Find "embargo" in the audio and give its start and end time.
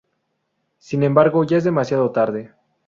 1.03-1.43